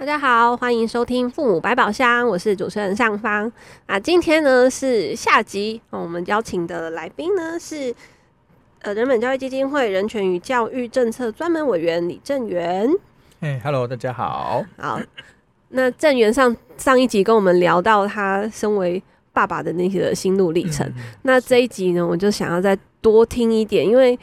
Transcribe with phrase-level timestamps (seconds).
[0.00, 3.52] 大家好，欢迎收听《父母百宝箱》，我是主持人尚方。
[3.84, 7.94] 啊，今天呢是下集，我们邀请的来宾呢是
[8.80, 12.90] 呃人本教育基金会人权与教育政策专门委员李正元。
[13.42, 14.64] 嘿，Hello，大家好。
[14.78, 14.98] 好，
[15.68, 19.02] 那正元上上一集跟我们聊到他身为
[19.34, 24.18] 爸爸的那些心路历程，嗯，那这一集呢，我就想要再多听一点，因为。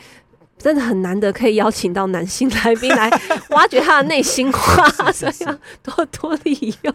[0.57, 3.09] 真的很难得可以邀请到男性来宾来
[3.49, 6.93] 挖掘他的内心话，所以要多多利用。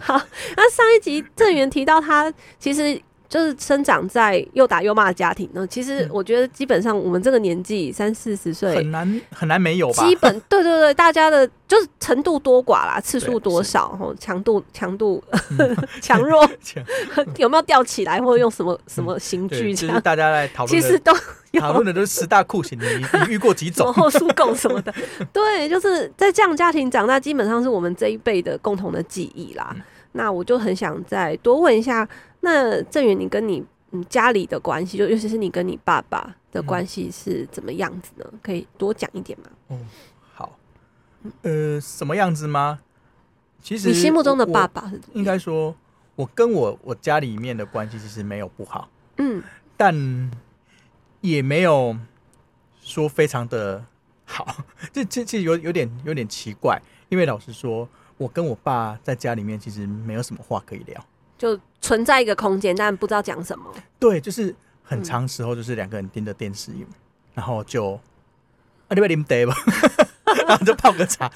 [0.00, 0.20] 好，
[0.56, 3.00] 那上一集郑源提到他其实。
[3.32, 5.66] 就是生长在又打又骂的家庭呢。
[5.66, 10.06] 其实我觉得基本上我们这个年纪三四十岁很难很难没有吧。
[10.06, 15.24] 基本 对对对，大家的就是程度多寡啦，次数多少，吼，强度强度
[16.02, 16.46] 强弱
[17.38, 19.76] 有没有吊起来，或者用什么什么刑具这样？
[19.76, 21.10] 其实大家来讨论，其实都
[21.58, 23.90] 讨论的都是十大酷刑，你你遇过几种？
[23.94, 24.92] 后叔供什么的？
[25.32, 29.74] 对，就是在这样家庭长大，基本上是我们这一辈的共同的记忆啦。
[30.12, 32.06] 那我就很想再多问一下。
[32.44, 38.26] 那郑源，你跟你嗯家里的关系，就尤其是你跟你爸爸的关系是怎么样子呢？
[38.32, 39.46] 嗯、可以多讲一点吗？
[39.68, 39.78] 哦，
[40.34, 40.58] 好，
[41.42, 42.80] 呃，什么样子吗？
[43.62, 45.08] 其实你心目中的爸爸是怎？
[45.14, 45.74] 应该说，
[46.16, 49.40] 我跟我我家里面的关系其实没有不好，嗯，
[49.76, 50.30] 但
[51.20, 51.96] 也没有
[52.80, 53.84] 说非常的
[54.24, 61.06] 好，这这这有有点有点奇怪，因为老实说，我跟我爸在家里面其实没有什么话可以聊。
[61.42, 63.64] 就存在一个空间，但不知道讲什么。
[63.98, 64.54] 对，就是
[64.84, 66.86] 很长时候，就是两个人盯着电视，嗯、
[67.34, 67.94] 然后就
[68.86, 69.56] 啊，你不要啉茶吧，
[70.46, 71.28] 然后就泡个茶，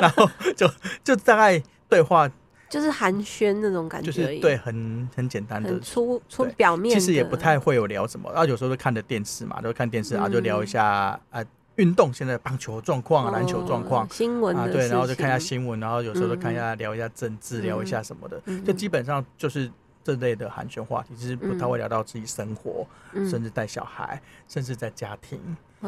[0.00, 0.26] 然后
[0.56, 0.66] 就
[1.04, 2.26] 就大概对话，
[2.70, 8.30] 就是寒暄那种感觉，就是对，很很简单的，出出表面，其实也不太会有聊什么。
[8.30, 11.46] 然后有时候就看着电视嘛，就看电视，然后就聊一下、嗯、啊。
[11.80, 19.70] 运动现在棒球状况啊，篮球状况，新闻啊，对，然后就看一下新闻，然后有时候就看一下，聊一下政治，聊一下什么的，就基本上就是
[20.04, 25.40] 这类的寒暄话题，其实不太会聊到自己生活，甚至带小孩，甚至在家庭，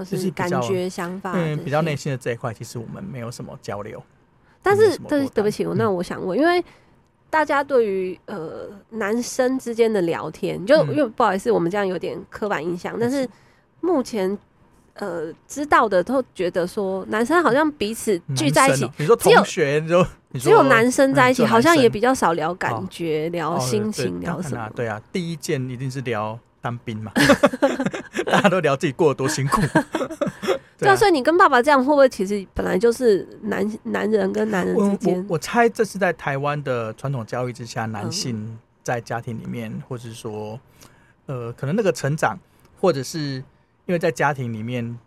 [0.06, 4.02] 就是感觉想法，嗯，比较内心的这一块，其实我们没有什么交流。
[4.62, 6.64] 但是，对，对不起，那我想问，因为
[7.28, 13.28] 大家对于呃男生之间的聊天，就因为不好意思，我们这样有点刻板印象，但是
[13.82, 14.38] 目前。
[14.94, 24.68] 呃，知道的都觉得说，男生好像彼此聚在一起，你说同学，你说只有男生在一起，好像也比较少聊感觉、聊心情、聊什么？
[24.76, 27.10] 对啊，第一件一定是聊当兵嘛，
[28.26, 29.62] 大家都聊自己过得多辛苦。
[30.78, 35.24] 对啊，所以你跟爸爸这样，会不会其实本来就是男男人跟男人之间？
[35.26, 40.60] 我猜这是在台湾的传统教育之下，男性在家庭里面，或者是说，
[41.24, 42.38] 呃，可能那个成长，
[42.78, 43.42] 或者是。
[43.86, 44.98] 因为在家庭里面，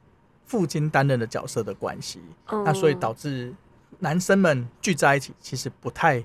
[0.46, 3.54] 父亲担任的角色的关系，嗯，那所以导致
[4.00, 6.24] 男生们聚在一起，其实不太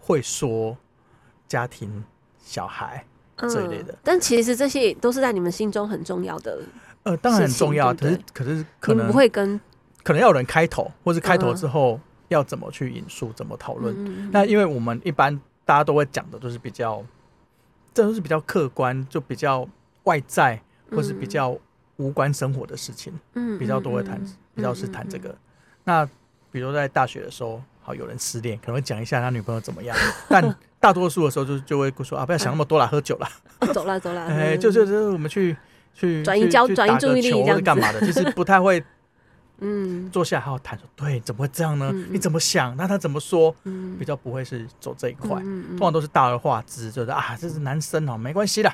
[0.00, 0.76] 会说
[1.46, 2.02] 家庭、
[2.42, 3.04] 小孩
[3.36, 3.92] 这一类的。
[3.92, 6.60] 嗯，但其实这些都是在你们心中很重要的。
[7.02, 9.60] 呃，当然很重要，对对，可是可是可能不会跟，
[10.02, 13.94] 可能要有人开头，或是开头之后要怎么去引述，怎么讨论。
[13.98, 17.04] 嗯，那因为我们一般大家都会讲的都是比较，
[17.92, 19.68] 这都是比较客观，就比较
[20.04, 21.56] 外在，或是比较。
[22.02, 24.20] 无关生活的事情，嗯，比较多会谈，
[24.54, 25.34] 比较是谈这个。
[25.84, 26.04] 那
[26.50, 29.96] 比如在大学的时候，好有人失恋，可能会讲一下他女朋友怎么样。
[30.28, 33.28] 但大多数的时候就就会说啊，不要想那么多了，喝酒了，
[33.72, 34.26] 走了走了。
[34.28, 35.56] 哎，就就就我们去
[35.94, 38.00] 去转移焦转移注意力，这样干嘛的？
[38.00, 38.82] 其实不太会，
[39.58, 41.92] 嗯，坐下来好好谈说，对，怎么会这样呢？
[42.10, 42.76] 你怎么想？
[42.76, 43.54] 那他怎么说？
[43.98, 48.72] 比较不会是走这一块，通常都是大而化之，就是啊，这是男生哦，没关系的，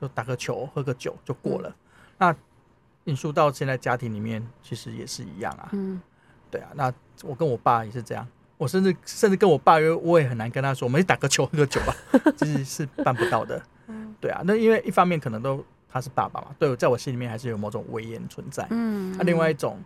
[0.00, 1.74] 就打个球，喝个酒就过了。
[2.18, 2.34] 那
[3.04, 5.68] 引述到现在家庭里面，其实也是一样啊。
[5.72, 6.00] 嗯，
[6.50, 6.68] 对啊。
[6.74, 6.92] 那
[7.22, 8.26] 我跟我爸也是这样。
[8.56, 11.94] 我甚至甚至跟我爸约，我也很难跟他说，我们去打个球喝个酒吧，
[12.36, 13.60] 其实是办不到的。
[14.20, 14.42] 对啊。
[14.44, 18.66] 那因为一方面可能都他是爸爸嘛，对，在我心里面还是有某种威严存在。
[18.70, 19.14] 嗯。
[19.16, 19.82] 那另外一种，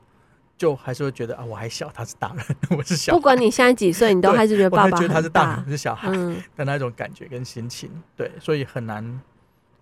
[0.58, 2.44] 就还是会觉得啊，我还小，他是大人，
[2.76, 3.18] 我是小孩。
[3.18, 6.10] 不管你现在几岁，你都还是觉得爸爸觉得他是大人，是小孩
[6.56, 7.88] 的那种感觉跟心情。
[8.16, 9.20] 对，所以很难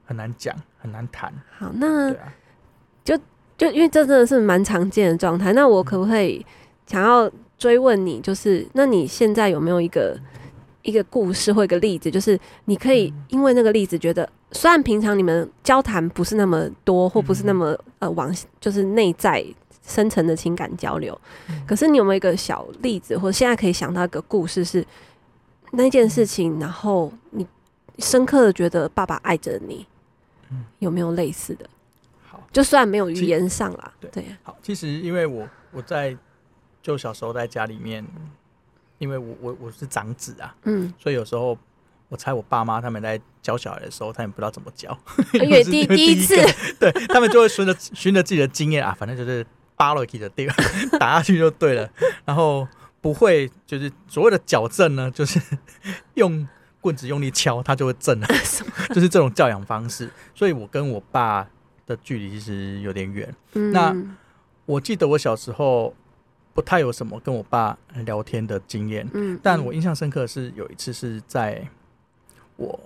[0.04, 1.32] 很难讲，很难谈。
[1.58, 2.32] 好，那对啊。
[3.04, 3.18] 就
[3.56, 6.44] 就因为这真的是蛮常见的状态，那我可不可以
[6.86, 10.18] 想要追问你，就是那你现在有没有一个
[10.82, 19.44] 一个故事或一个例子，就是你可以因为那个例子觉得，虽然平常你们交谈不是那么多，或不是那么呃往就是内在
[19.86, 21.18] 深层的情感交流，
[21.66, 24.84] 可是你有没有一个小例子，或者现在可以想到一个故事是
[25.72, 27.46] 那件事情，然后你
[27.98, 29.86] 深刻的觉得爸爸爱着你，
[30.78, 31.68] 有没有类似的？
[32.52, 36.16] 好，就算没有语言上啦，对，对，好，其实因为我我在
[36.82, 38.04] 就小时候在家里面。
[38.98, 41.58] 因为我我我是长子啊，嗯，所以有时候
[42.08, 44.96] 我猜我爸妈他们在教小孩的时候，他们不知道怎么教，
[45.42, 46.36] 因为第第一次，
[46.78, 49.44] 对他们就会顺着循着自己的经验啊，反正就是
[49.74, 50.56] 扒了 k 的地方
[51.00, 51.90] 打下去就对了，
[52.24, 52.64] 然后
[53.00, 55.40] 不会就是所谓的矫正呢，就是
[56.14, 56.46] 用
[56.80, 58.26] 棍子用力敲，他就会正了，
[58.94, 60.08] 就是这种教养方式。
[60.32, 61.48] 所以我跟我爸
[61.86, 63.34] 的距离其实有点远。
[63.54, 63.96] 嗯，那
[64.66, 65.94] 我记得我小时候。
[66.54, 67.74] 不太有什么跟我爸
[68.04, 71.66] 聊天的经验，嗯，但我印象深刻的是有一次是在
[72.56, 72.78] 我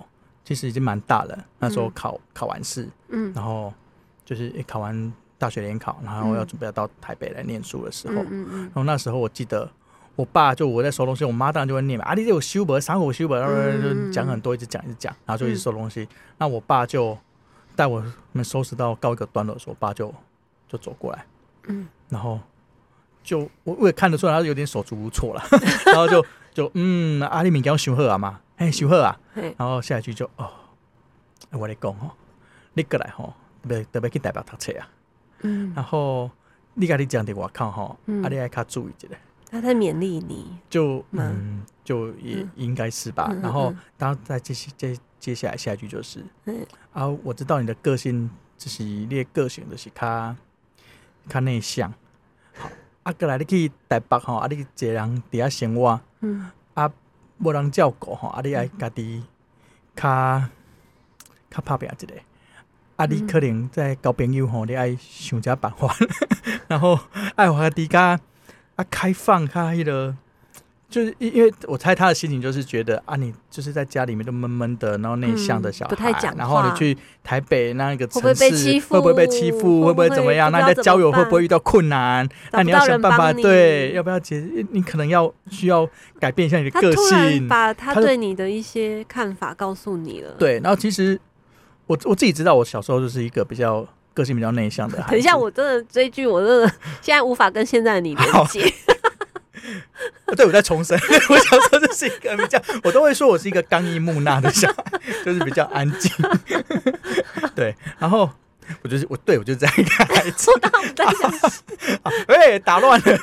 [0.44, 3.74] 其实已经蛮大了，那时候考考完试，嗯，然后
[4.24, 9.68] 就是考完大学联考，然后要准备要到台北来念书的时候，嗯嗯，然后那时候我记得
[10.14, 16.08] 我爸就我在收东西，我妈当然就会念嘛，啊，你这有修本，三五修本，然后就讲很多，一直讲一直讲，然后就一直收东西，
[16.38, 17.18] 那我爸就
[17.76, 18.02] 带我
[18.32, 20.12] 们收拾到告一个段落的时候，我爸就
[20.66, 21.24] 就走过来，
[21.68, 22.40] 嗯，然后。
[23.26, 25.42] 就我我也看得出来，他有点手足无措了，
[25.86, 26.24] 然后就
[26.54, 30.48] 就嗯，阿里敏给我修好啊嘛，哎修好啊，然后下一句就哦，
[31.50, 32.12] 我来讲哦，
[32.74, 33.34] 你过来吼，
[33.64, 34.88] 特别特别去代表读册啊，
[35.40, 36.30] 嗯，然后
[36.74, 39.18] 你家你讲的我看吼，阿你爱卡注意一下，
[39.50, 46.66] 他在勉励你，就嗯，就也应该是吧，然后当然再接接接下来下一句就是，嗯。
[46.92, 48.28] 啊，我知道你的个性
[48.58, 50.34] 就是你的个性就是较
[51.28, 51.92] 较内向。
[52.54, 52.68] 好
[53.04, 56.90] 啊，过来你去台北吼，啊，你一个人伫遐生活，嗯，啊，
[57.38, 59.22] 无人照顾吼，啊，你爱家己
[59.94, 60.42] 较
[61.50, 62.14] 较拍拼一个，
[62.96, 65.94] 啊，你可能在交朋友吼，你爱想一下办法，
[66.66, 66.98] 然后
[67.36, 68.18] 爱话啲较
[68.76, 70.14] 啊开放，较迄个。
[70.88, 78.94] 就是因因为我猜他的心情就是觉得啊，你就是在家里面都闷闷的，然后内向的小孩，不太讲，然后你去台北那一个城市，会不会被欺负？
[78.94, 79.84] 会不会被欺负？
[79.84, 80.50] 会不会怎么样？
[80.52, 82.26] 那你在交友会不会遇到困难？
[82.52, 84.40] 那你要想办法，对，要不要解？
[84.70, 85.86] 你可能要需要
[86.20, 90.34] 改变一下你的个性，把他对你的一些看法告诉你了。
[90.38, 91.20] 对，然后其实
[91.88, 93.84] 我我自己知道，我小时候就是一个比较
[94.16, 94.96] 个性比较内向的。
[95.10, 96.68] 等一下，我真的追剧，我真的
[97.02, 98.72] 现在无法跟现在的你连接。
[100.36, 100.98] 对，我在重申，
[101.28, 106.10] 我想说这是一个比较，我都会说我是一个刚毅木讷的小孩，就是比较安静。
[107.54, 108.30] 对，然后
[108.82, 110.50] 我就是我，对我就是这样一个孩子。
[110.50, 111.30] 我当我在想，
[112.28, 113.18] 哎，打乱了。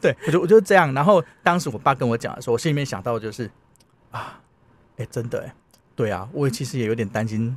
[0.00, 0.92] 对，我就我就这样。
[0.94, 3.50] 然后当时我爸跟我讲的时候，我心里面想到的就是
[4.10, 4.40] 啊，
[4.96, 5.54] 哎，真的，哎，
[5.94, 7.56] 对啊，我其实也有点担心。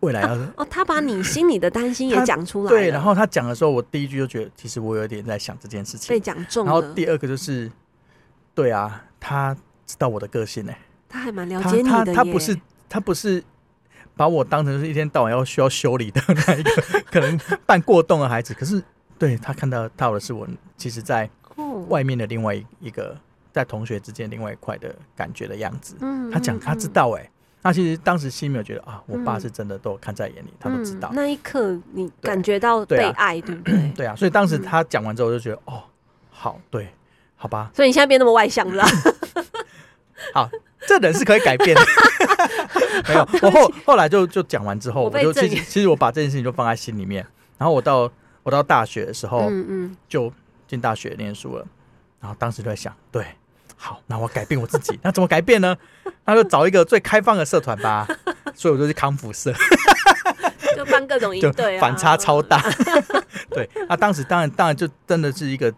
[0.00, 2.68] 未来要哦，哦，他把你心里的担心也讲出来了。
[2.70, 6.64] 对，然后他讲的时候，我第一句就觉得，其实我有点在想这件事情被讲中。
[6.64, 7.70] 然后第二个就是，
[8.54, 9.54] 对啊，他
[9.86, 12.56] 知道我的个性呢、欸，他还蛮了解你的他不是
[12.88, 13.42] 他不是
[14.16, 16.70] 把我当成是一天到晚要需要修理的那一个
[17.10, 18.54] 可能半过动的孩子。
[18.54, 18.82] 可是
[19.18, 20.46] 对他看到到的是我，
[20.76, 21.28] 其实在
[21.88, 23.16] 外面的另外一个
[23.52, 25.96] 在同学之间另外一块的感觉的样子。
[26.00, 27.30] 嗯，他讲他知道哎、欸。
[27.62, 31.10] 那其实当时心里面觉得啊，我爸是真的都看在眼里，嗯、他都知道。
[31.12, 33.92] 那一刻你感觉到被爱，对，对不 对？
[33.96, 35.82] 对啊，所以当时他讲完之后，我就觉得、嗯、哦，
[36.30, 36.88] 好，对，
[37.36, 37.70] 好吧。
[37.74, 38.84] 所以你现在变那么外向了？
[40.34, 40.50] 好，
[40.88, 41.82] 这人是可以改变的。
[43.08, 47.24] 没有，我后后来就就讲完之后，我，我就其实其实我把这件事情就放在心里面。
[47.58, 48.10] 然后我到
[48.42, 50.32] 我到大学的时候，嗯嗯，就
[50.66, 51.64] 进大学念书了。
[52.20, 53.24] 然后当时就在想，对。
[53.84, 55.76] 好，那我改变我自己， 那怎么改变呢？
[56.24, 58.06] 那就找一个最开放的社团吧。
[58.54, 59.52] 所以我就去康复社，
[60.76, 62.62] 就办各种营队，反差超大。
[63.50, 65.72] 对，那当时当然当然就真的是一个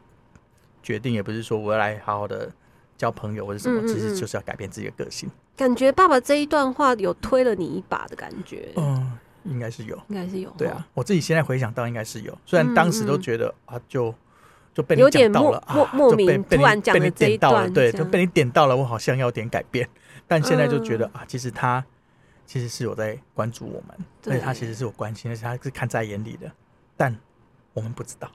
[0.82, 2.50] 决定，也不是说我要来好好的
[2.99, 5.30] 交朋友或者什么，嗯嗯嗯，其实就是要改变自己的个性。
[5.56, 8.68] 感觉爸爸这一段话有推了你一把的感觉。
[8.76, 9.12] 嗯，
[9.44, 10.50] 应该是有，应该是有。
[10.58, 14.14] 对啊，我自己现在回想到应该是有，虽然当时都觉得啊就。
[14.75, 19.88] 就被你讲到了啊，莫名突然讲了这一段，对，就被你点到了，我好像要点改变，
[20.26, 21.83] 但现在就觉得啊，其实他
[22.45, 26.50] 其实是有在关注我们，所以他其实是有关心，而且他是看在眼里的，
[26.97, 27.16] 但
[27.73, 28.28] 我们不知道。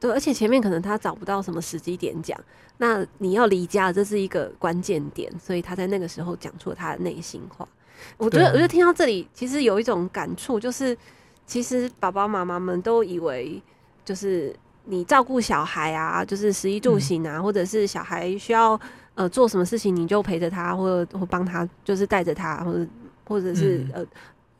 [0.00, 2.36] 对，而且前面可能他找不到什么时机点讲，
[2.78, 7.68] 那你要离家，这是一个关键点，所以他在那个时候讲出了他的内心话。
[8.16, 10.98] 我觉得，我就听到这里，其实有一种感触，就是
[11.46, 13.62] 其实爸爸妈妈们都以为
[14.04, 14.52] 就是。
[14.84, 18.78] 你照顾小孩啊，就是食衣住行啊，嗯、或者是小孩需要
[19.14, 22.86] 呃做什么事情你就陪着他，或者或帮他，就是带着他，或者
[23.26, 24.06] 或者是、嗯、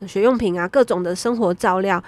[0.01, 2.03] 呃学用品啊，各种的生活照料，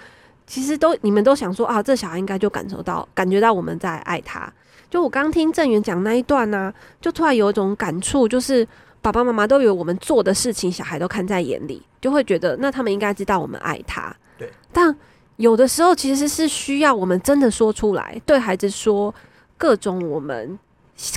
[0.46, 4.52] 其实都你们都想说啊，这小孩应该就感受到感觉到我们在爱他。
[4.88, 8.66] 就我刚听郑源讲那一段呢、啊，就突然有一种感触，就是
[9.02, 14.14] 爸爸妈妈都以为我们做的事情，小孩都看在眼里，就会觉得那他们应该知道我们爱他。
[14.38, 14.96] 对，但
[15.36, 19.14] 有的时候其实是需要我们真的说出来，对孩子说
[19.56, 20.58] 各种我们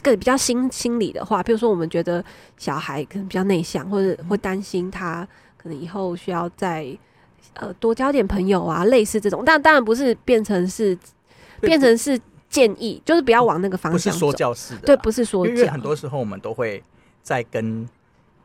[0.01, 2.23] 个比较心心理的话，比如说我们觉得
[2.57, 6.87] 小孩可能比较内向，或者会担心他可能以后需要再
[7.53, 10.97] 呃多交点朋友啊，类似这种，但当然不是变成是
[11.61, 12.19] 变成是。
[12.49, 15.53] 建议就是不要往那个方向走，不是说教式的，对，不是说教。
[15.53, 16.83] 因为很多时候我们都会
[17.21, 17.87] 在跟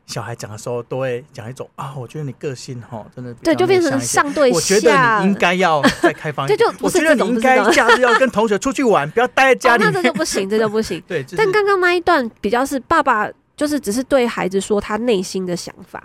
[0.06, 4.56] 小孩讲的时候，都会讲一种啊，我觉得你个性哈，真的对，就变成上对下。
[4.56, 9.84] 我觉得你应该要再开放一点，这就我觉得你应该假日要跟同学出去玩，不要待在家里。
[9.84, 11.02] 那这就不行，这就不行。
[11.08, 16.02] 对，但刚刚那一段比较是爸爸，就是只是对孩子说他内心的想法。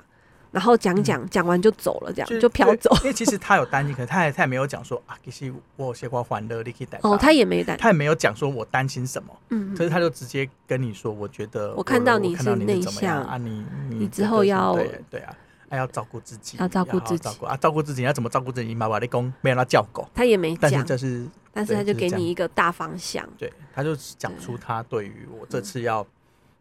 [0.52, 2.90] 然后讲讲讲完就走了，这样就飘走。
[3.02, 7.00] 因为其实他有担心，可是他也他也没有讲说啊，其实我有些话欢乐，你可以带。
[7.04, 9.30] 哦，他也没担，他也没有讲说我担心什么。
[9.50, 14.76] 嗯，可是他就直接跟你说，我觉得我看到你是内向啊，你你之后要
[15.10, 15.36] 对啊，
[15.70, 18.74] 还要照顾自己，要照顾自己啊，照顾自己要怎么照顾自己？
[18.74, 23.24] 妈妈的公没让他叫狗，他也没讲，但是就是，但是他就给你一个大方向。
[23.38, 26.06] 对，他就讲出他对于我这次要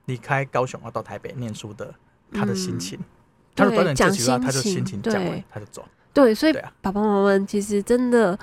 [0.04, 1.94] 离开高雄要到台北念书的
[2.32, 2.98] 他的心情。
[3.58, 5.84] 他讲心情，他就心情讲完，他就走。
[6.12, 8.36] 对，所以爸爸妈妈们其实真的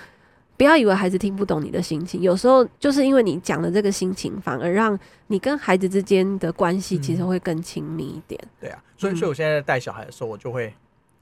[0.56, 8.40] 不要以为孩子听不懂你的心情，有时候就是因为你讲的这个心情，反而让你跟孩子之间的关系其实会更亲密一点。
[8.60, 10.74] 对啊，所以所以我现在带小孩的时候，我就会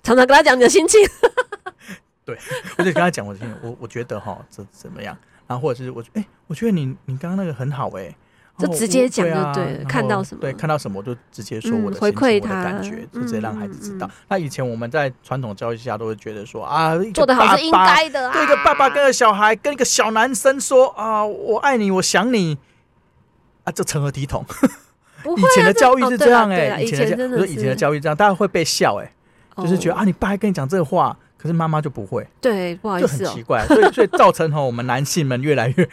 [0.03, 1.00] 常常跟他讲你的心情。
[2.25, 2.38] 对，
[2.77, 5.17] 我就跟他讲我的心情，我我觉得哈，这怎么样？
[5.47, 8.15] 然后或者是我，哎，我觉得你你刚刚那个很好，哎。
[8.55, 14.07] 就直接讲就对了，看到什么对，看到什么就直接说我的回馈他的感觉，就直接让孩子知道。
[14.27, 22.55] 那以前我们在传统教育下都会觉得说啊，做的好是应该的，对一个爸爸跟个小孩跟一个小男生说啊，我爱你，我想你
[23.63, 24.45] 啊，这成何体统？
[25.25, 29.12] 以前的教育是这样哎，以前的教以前的教育这样，大家会被笑哎，
[29.57, 35.89] 就是觉得啊，你爸还跟你讲这个话，可是妈妈就不会，对，不好意思，就很奇怪，所以所以造成哈我们男性们越来越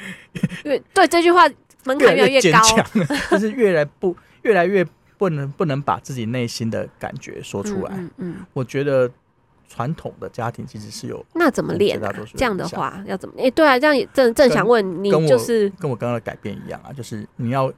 [0.64, 1.48] 越对这句话。
[1.84, 2.60] 门槛越来越高，
[3.30, 4.86] 就是越来不越来越
[5.18, 7.92] 不能不能把自己内心的感觉说出来。
[7.94, 9.10] 嗯，嗯，我觉得
[9.68, 12.00] 传统的家庭其实是有那怎么练？
[12.34, 13.34] 这样的话要怎么？
[13.38, 17.72] 哎，对啊，这样也正正想问你，就是跟我刚刚的改变一样啊，就是你要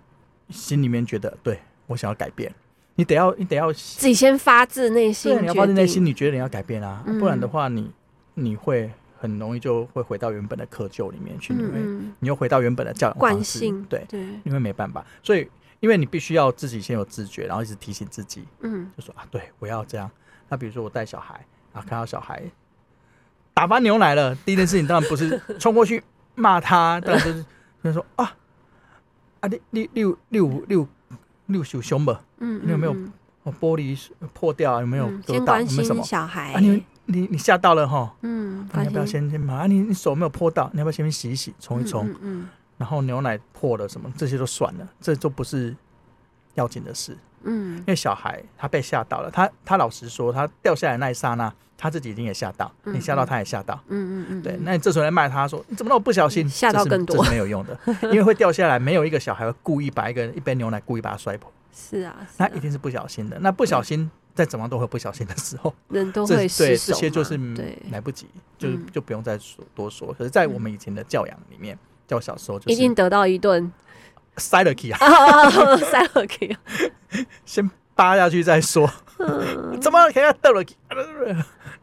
[0.50, 2.52] 心里面觉得对我想要改变，
[2.96, 7.90] 你得要你得要自己先发自内心，你要发自内心，你觉得你要改变啊，不然的话你
[8.34, 8.90] 你会。
[9.22, 11.80] 很容易就会回到原本的窠臼里面去，因为
[12.18, 14.04] 你又回到原本的教养惯性，对，
[14.42, 15.48] 因为没办法，所以
[15.78, 20.10] 因为你必须要自己先有自觉，然后一直提醒自己，嗯，就说啊，对我要这样。
[20.48, 22.42] 那比如说我带小孩啊，看到小孩
[23.54, 26.02] 打翻牛奶了，第一件事情当然不是冲过去
[26.34, 27.44] 骂他，当然就是
[27.84, 28.34] 就说啊
[29.38, 30.88] 啊，你你你有你有你有
[31.46, 32.24] 你有受伤吧？
[32.38, 32.92] 嗯，你有没有
[33.60, 33.96] 玻璃
[34.34, 34.80] 破掉？
[34.80, 35.60] 有没有割到？
[35.60, 36.54] 有没有什么小孩？
[36.54, 36.82] 啊，你。
[37.12, 39.66] 你你吓到了哈，嗯，你要不要先先把啊？
[39.66, 42.08] 你你手没有泼到，你要不要先洗一洗，冲一冲？
[42.08, 45.76] 嗯，嗯，然后牛奶破了什么，这些都算了，这都不是
[46.54, 47.16] 要紧的事。
[47.44, 53.74] 嗯，因为小孩他被吓到了，他他老实说，他掉下来那一刹那，他自己已经也吓到，你吓到他也吓到。
[53.88, 56.48] 嗯嗯嗯，对，那你这时候来骂他说，你怎么那么不小心？
[56.48, 61.50] 吓到更多，这是没有用的， 因为会掉下来，没有一个小孩会故意把一个一杯牛奶故意把它摔破。
[61.74, 64.10] 是啊，那一定是不小心的，那不小心。
[64.34, 66.92] 再怎么都会不小心的时候， 人都会失手。
[66.92, 67.38] 对，这些就是
[67.90, 68.26] 来不及，
[68.58, 70.12] 就就不用再说多说。
[70.12, 73.72] 可是，在我们以前的教养里面，教小时候就已经得到一顿。
[74.38, 74.98] 塞了 key 啊，
[75.76, 76.56] 塞了 key，
[77.44, 78.90] 先扒下去再说。
[79.80, 80.64] 怎么给他得了？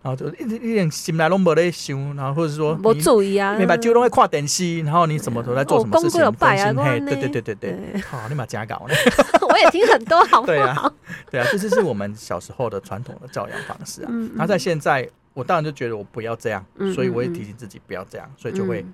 [0.01, 6.31] 然后就一一点心来拢没在想，然后或者说不注意啊，你把酒拢会看电视，然后你什么时候在做什么事情？
[6.33, 8.95] 分心嘿，对对对对对，好，你把家搞呢。
[9.49, 10.45] 我也听很多，好不好？
[10.47, 10.93] 对啊，
[11.29, 14.09] 对啊，这就是我们小时候的传统的教养方式啊。
[14.35, 18.85] 那在现在，我当然就觉得我不要这样，所以我也提醒自己不要这样，所以就会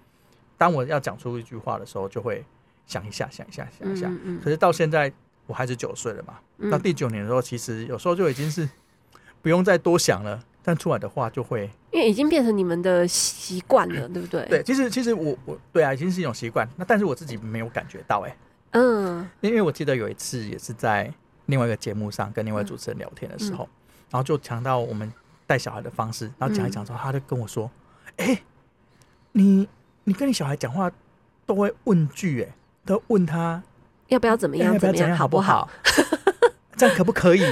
[0.58, 2.44] 当我要讲出一句话的时候，就会
[2.88, 4.12] 想一下，想一下，想一下。
[4.44, 5.12] 可是到现在，
[5.48, 8.68] 我孩子九岁了嘛，到第九年的时候，其实有时候就已经是
[9.42, 10.44] 不用再多想了。
[10.68, 14.44] 但出来的话就会，因为已经变成你们的习惯了， 对不对？
[14.50, 16.68] 对，其实其实我我对啊，已经是一种习惯。
[16.76, 18.36] 那但是我自己没有感觉到，哎，
[18.72, 21.14] 嗯，因为我记得有一次也是在
[21.46, 23.70] 另外一个节目上跟另外主持人聊天的时候，
[24.10, 25.14] 然后就讲到我们
[25.46, 27.70] 带小孩的方式，然后讲一讲之后，他就跟我说
[28.18, 28.42] ：“哎，
[29.34, 29.70] 你
[30.06, 30.92] 你跟你小孩讲话
[31.46, 33.62] 都会问句，哎，都问他
[34.08, 34.78] 要不要怎么样？
[34.80, 35.16] 怎么样？
[35.16, 35.70] 好不好？
[36.78, 37.44] 这样可不可以？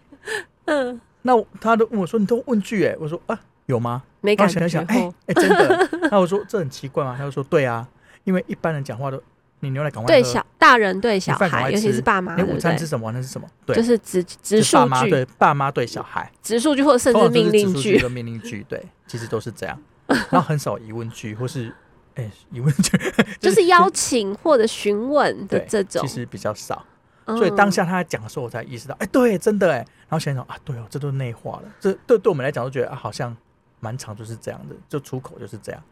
[0.66, 4.60] 嗯，那他都问我说：“你都问句哎？”我说：“啊，有吗？”没感觉。
[4.60, 5.88] 想想，哎哎，真的？
[6.10, 7.14] 那我说这很奇怪吗？
[7.16, 7.86] 他就说：“对啊，
[8.24, 9.22] 因为一般人讲话都。”
[9.60, 12.36] 你牛奶赶快对小大人对小孩，尤其是爸妈。
[12.36, 13.10] 你午餐吃什么？
[13.12, 13.48] 那是什么？
[13.64, 15.08] 对，就是直直述句。
[15.08, 17.98] 对，爸妈对小孩，直述句或者甚至命令句。
[17.98, 19.80] 的命令句，对，其实都是这样。
[20.06, 21.72] 然后很少疑问句，或是
[22.14, 22.98] 哎疑问句，
[23.40, 26.84] 就是邀请或者询问的这种，其实比较少。
[27.26, 29.78] 所以当下他在讲的时候，我才意识到，哎，对，真的哎。
[29.78, 31.62] 然后想想啊，对哦，这都内化了。
[31.80, 33.36] 这对对我们来讲，都觉得啊，好像
[33.80, 35.82] 蛮长就是这样的，就出口就是这样，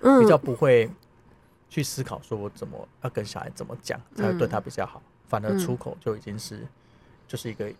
[0.00, 0.90] 嗯，比较不会。
[1.70, 5.02] 去思考说，我怎么要跟小孩怎么讲才会对他比较好？
[5.04, 6.66] 嗯、反而出口就已经是，
[7.26, 7.70] 就是一个，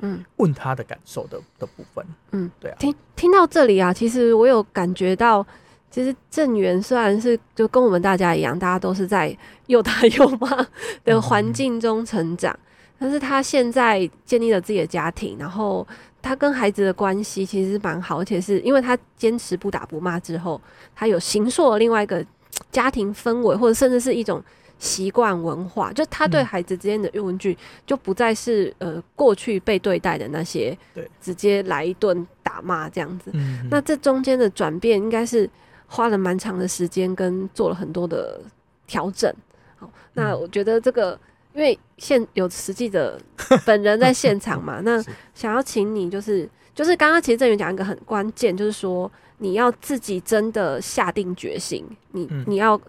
[0.00, 2.04] 嗯，问他的感受的的部分。
[2.32, 2.76] 嗯，对啊。
[2.80, 5.46] 听听到这里啊，其实我有感觉到，
[5.92, 10.66] 其实郑源虽然是就跟我们大家一样，大家都是在又打又骂
[11.04, 12.66] 的环境中成长，嗯、
[12.98, 15.86] 但是他现在建立了自己的家庭，然后
[16.20, 20.60] 他跟孩子的关系其实蛮好，而且是因为他坚持不打不骂之后，
[20.96, 22.24] 他有形塑了另外一个。
[22.70, 24.40] 家庭氛围，或者甚至是一种
[24.78, 27.56] 习惯文化，就他对孩子之间的问句，
[27.86, 33.30] 就不再是呃过去被对待的那些，对，直接来一顿打骂这样子。
[33.32, 35.48] 嗯、那这中间的转变，应该是
[35.92, 38.40] 花了蛮长的时间，跟做了很多的
[38.86, 39.30] 调整。
[39.76, 41.18] 好，那我觉得这个，
[41.52, 43.20] 因为现有实际的
[43.66, 45.02] 本人在现场嘛，那
[45.34, 49.10] 想要请你，就是就是刚刚其实郑源讲一个很关键，就是说。
[49.38, 52.80] 你要自己真的下定决心，你你要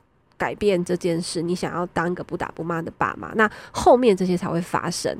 [0.43, 5.17] 改变这件事，你想要当一个不打不骂的爸妈，那后面这些才会发生。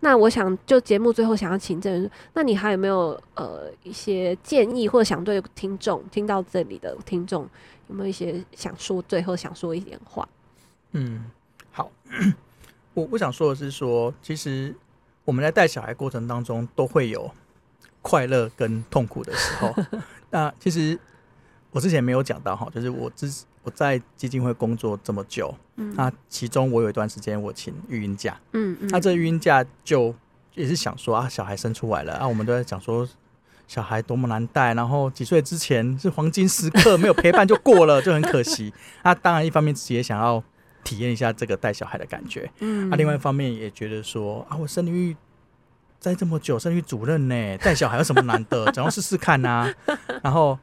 [0.00, 7.46] 那我想就节目最后想要请证人，那你还有没有呃一些建议，或者想对听众听到这里的听众
[7.88, 10.26] 有没有一些想说最后想说一点话？
[10.92, 11.26] 嗯，
[11.70, 11.92] 好，
[12.94, 14.74] 我我想说的是说，其实
[15.26, 17.30] 我们在带小孩过程当中都会有
[18.00, 19.74] 快乐跟痛苦的时候。
[20.32, 20.98] 那其实
[21.72, 23.30] 我之前没有讲到哈，就是我之
[23.62, 30.14] 我在基金会工作这么久，嗯，那其中我有一段时间我请育婴假，嗯嗯，那这育婴假就
[30.54, 33.08] 也是想说啊，小孩生出来了啊，我们都在讲说
[33.66, 38.72] 小孩多么难带，然后几岁之前是黄金时刻，没有陪伴就过了，就很可惜。
[39.02, 40.42] 那当然一方面自己也想要
[40.84, 45.16] 体验一下这个带小孩的感觉，嗯，那另外一方面也觉得说啊，我生育。
[46.02, 48.64] 在这么久，生育主任呢，带小孩有什么难的？
[48.72, 49.74] 总要试试看呐、啊。
[50.20, 50.58] 然后，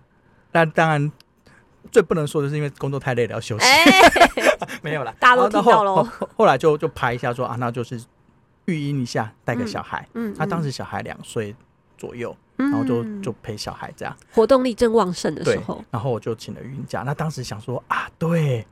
[0.52, 1.10] 那当然
[1.92, 3.66] 最不能说的是，因为工作太累了，要休息。
[3.66, 3.84] 欸、
[4.82, 6.04] 没有啦， 大家都听到了。
[6.36, 8.02] 后来就就拍一下说啊，那就是
[8.66, 10.08] 育婴一下，带个小孩。
[10.14, 11.56] 嗯，他、当时小孩两岁
[11.98, 14.16] 左右，然后就就陪小孩这样。
[14.34, 17.04] 活动力正旺盛的时候，然后我就请了育婴假。
[17.06, 18.66] 那当时想说啊，对。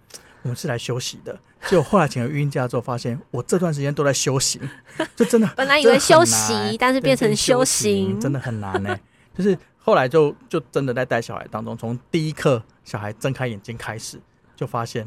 [0.43, 4.62] 我们是来休息的，结果后来请了育婴假之后，发现我这段时间都在休息，
[5.13, 8.98] 就真的本来以为休息，但是变成修行，真的很难呢。
[9.36, 14.17] 就是后来就就真的在带小孩当中，从第一刻小孩睁开眼睛开始，
[14.56, 15.06] 就发现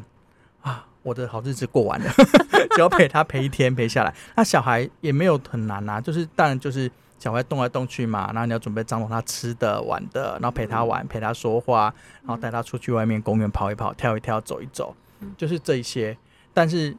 [0.61, 2.11] 啊，我的好日子过完了，
[2.77, 11.91] 只要陪他陪一天陪下来，那小孩也没有很难啊，就是当然就是小孩动来动去嘛，然后你要准备张罗他吃的玩的，然后陪他玩，陪他说话，
[12.21, 14.95] 然后带他出去外面公园跑一跑，跳一跳，走一走。
[15.35, 16.15] 就是这一些，
[16.53, 16.95] 但是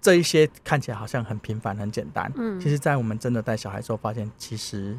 [0.00, 2.30] 这一些看起来好像很平凡、很简单。
[2.36, 4.98] 嗯，其实，在我们真的带小孩之后，发现其实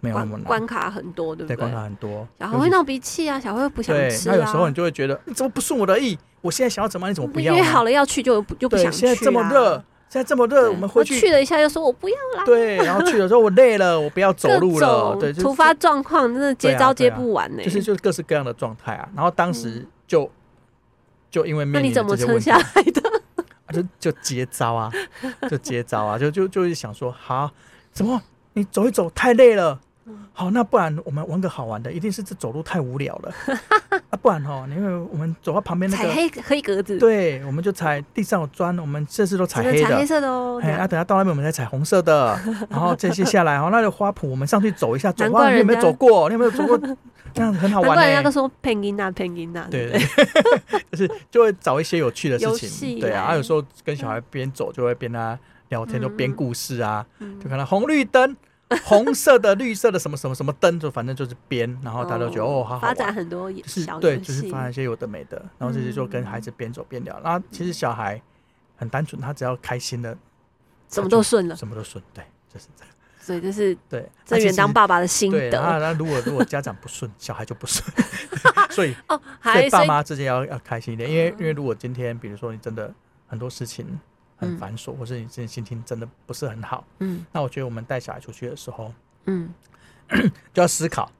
[0.00, 1.56] 没有那么难，关卡很多，对不对？
[1.56, 2.26] 对，关卡很多。
[2.38, 4.34] 小孩会闹脾气啊，小孩会不想吃啊。
[4.34, 6.18] 那有时候你就会觉得，你怎么不顺我的意？
[6.40, 7.54] 我现在想要怎么，你怎么不要？
[7.54, 8.98] 约好了要去就就不想去。
[8.98, 9.72] 现在这么热，
[10.08, 12.44] 现在这么热，我们回去去了一下，又说我不要啦。
[12.44, 15.16] 对，然后去了之后我累了，我不要走路了。
[15.20, 17.62] 对，突发状况真的接招接不完呢。
[17.62, 19.08] 就是就是各式各样的状态啊。
[19.14, 20.30] 然后当时就。
[21.30, 23.02] 就因为那你怎么撑下来的？
[23.70, 24.90] 就就接招啊，
[25.50, 27.50] 就接招啊，就就就是想说，好，
[27.92, 28.18] 怎么
[28.54, 29.78] 你走一走太累了？
[30.32, 33.32] 好，那不然我们玩个好玩的，一定是这走路太无聊了
[34.10, 40.60] 啊，不然哈，因为我们走到旁边那个踩黑黑格子，对，我们就踩地上有砖，我们这次都踩黑的，踩黑色的哦。
[40.62, 42.38] 哎，啊，等下到那边我们再踩红色的，
[42.70, 46.28] 然后这些下来，哦，那个花圃我们上去走一下，走啊你有没有走过？
[46.28, 46.78] 你有没有走过？
[47.34, 47.90] 这样子很好玩。
[47.90, 50.00] 难怪人家都说配音呐，配音呐，对对，
[50.90, 57.04] 就是就会找一些有趣的事情，对啊，啊，有时候跟小孩边走就会边他聊天，就编故事啊，
[57.42, 58.34] 就看到红绿灯。
[58.84, 67.18] 红色的、绿色的什么什么什么灯，就反正就是编，然后大家都觉得哦，好好玩，发展很多是，对，就是发展一些有的没的，然后这些就跟孩子边走边聊。
[67.24, 68.20] 然后其实小孩
[68.76, 70.16] 很单纯，他只要开心的，
[70.90, 72.94] 什么都顺了，什么都顺，对，就是这样。
[73.20, 75.50] 所以就是对正元当爸爸的心得。
[75.50, 77.84] 那那如果如果家长不顺，小孩就不顺。
[78.70, 82.90] 所以哦，所以爸妈之间要要开心一点，因为因为如果今天比如说你真的
[83.26, 83.98] 很多事情
[84.38, 88.92] 很繁琐，嗯、或是你自己心情真的不是很好，嗯，那我觉得我们带小孩出去的时候，
[89.26, 89.52] 嗯，
[90.54, 91.10] 就要思考，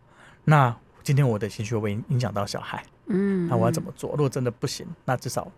[0.44, 2.82] 那今天我的情绪会不会影响到小孩？
[3.06, 4.10] 嗯，那我要怎么做？
[4.10, 5.50] 如果真的不行，那至少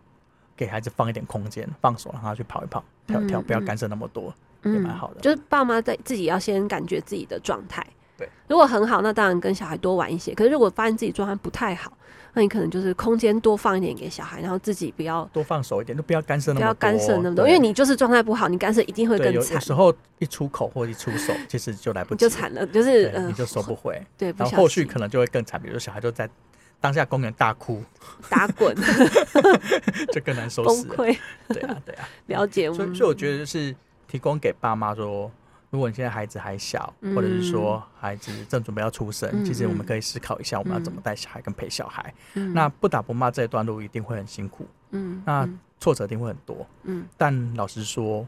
[0.56, 5.20] 给孩子放一点空间，放手让他去跑一跑、跳一跳，不要干涉那么多，嗯、也蛮好的。
[5.20, 7.84] 就是爸妈在自己要先感觉自己的状态，
[8.16, 10.34] 对，如果很好，那当然跟小孩多玩一些。
[10.34, 11.92] 可是如果发现自己状态不太好，
[12.34, 19.54] 那你可能就是空间多放一点给小孩，然后自己不要多放手一点，就不要干涉那么多，不要干涉那么多，因为你就是状态不好，你干涉一定会更惨。
[19.54, 24.00] 有时候一出口或一出手，其实就来不及，就惨了，就是你就收不回。
[24.18, 26.28] 对，然后后续可能就会更惨，比如说小孩就在。
[26.82, 27.82] 当下公园大哭、
[28.30, 28.74] 打滚，
[30.14, 30.82] 就更难收拾。
[30.88, 31.18] 崩溃。
[31.48, 32.72] 对啊，对啊，了解。
[32.72, 33.76] 所以，所以我觉得就是
[34.08, 35.30] 提供给爸妈说，
[35.70, 42.12] 如果你现在孩子还小，或者是说孩子正准备要出生，其实我们可以思考一下，我们要怎么带小孩跟陪小孩。
[42.52, 47.06] 那不打不骂这一段路一定会很辛苦，嗯，那挫折一定会很多，嗯。
[47.16, 48.26] 但老实说，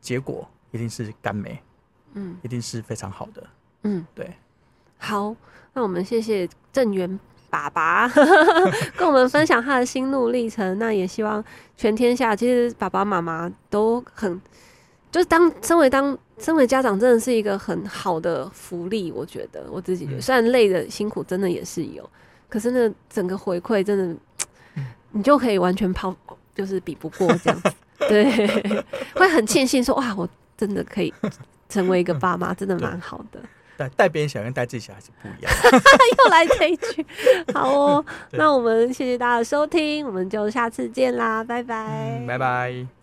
[0.00, 1.60] 结果一定是甘美，
[2.14, 3.46] 嗯，一定是非常好的，
[3.82, 4.32] 嗯，对。
[4.98, 5.34] 好，
[5.72, 7.18] 那我们谢谢郑源。
[7.50, 8.08] 爸爸
[8.96, 11.44] 跟我们分享他的心路历程，那也希望
[11.76, 14.40] 全天下其实爸爸妈妈都很，
[15.10, 19.10] 就是当身为当身为家长，真的是一个很好的福利。
[19.10, 22.08] 我觉得我自己觉得，虽然累的辛苦真的也是有，
[22.48, 24.16] 可是那整个回馈真的，
[25.12, 26.14] 你就可以完全抛，
[26.54, 27.72] 就是比不过这样子。
[28.08, 28.24] 对，
[29.14, 31.12] 会很庆幸说哇，我真的可以
[31.68, 33.40] 成为一个爸妈，真的蛮好的。
[33.76, 35.52] 带带别人小孩跟带自己小孩是不一样，
[36.18, 37.06] 又来这一句，
[37.52, 38.04] 好哦。
[38.32, 42.99] 那我们谢谢大家的收听，我们就下次见啦，拜拜，嗯、拜拜。